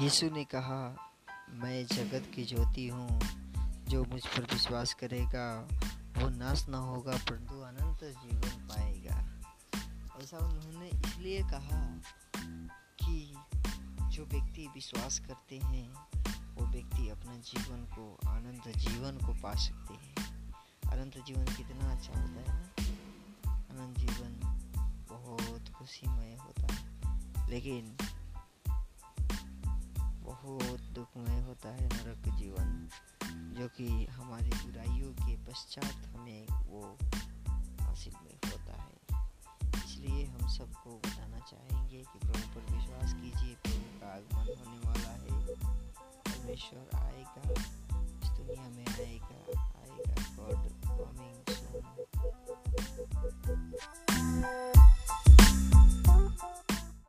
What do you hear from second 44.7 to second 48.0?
वाला है। परमेश्वर आएगा।